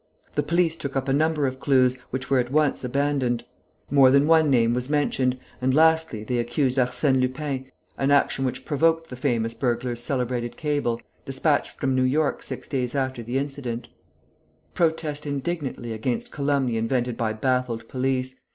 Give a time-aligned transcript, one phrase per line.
[0.33, 3.45] The police took up a number of clues, which were at once abandoned;
[3.91, 7.65] more than one name was mentioned; and, lastly, they accused Arsène Lupin,
[7.99, 12.95] an action which provoked the famous burglar's celebrated cable, dispatched from New York six days
[12.95, 13.89] after the incident:
[14.73, 18.37] "Protest indignantly against calumny invented by baffled police.